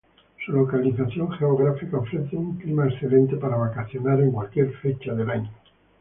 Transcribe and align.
Su 0.43 0.51
localización 0.53 1.29
geográfica 1.33 1.97
ofrece 1.99 2.35
un 2.35 2.57
clima 2.57 2.87
excelente 2.89 3.37
para 3.37 3.55
vacacionar 3.55 4.19
en 4.21 4.31
cualquier 4.31 4.73
fecha 4.77 5.13
del 5.13 5.29
año. 5.29 5.51